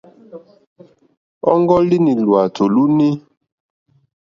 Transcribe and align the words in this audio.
Ɔ́ŋɡɔ́línì 1.51 2.13
lwàtò 2.23 2.63
lúúǃní. 2.73 3.09